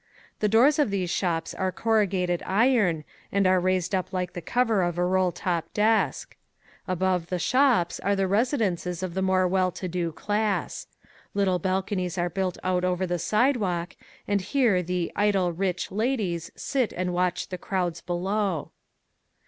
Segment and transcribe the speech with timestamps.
[0.39, 4.81] The doors of these shops are corrugated iron and are raised up like the cover
[4.81, 6.35] of a roll top desk.
[6.87, 10.87] Above the shops are the residences of the more well to do class.
[11.35, 13.95] Little balconies are built out over the sidewalk
[14.27, 18.71] and here the "idle rich" ladies sit and watch the crowds below.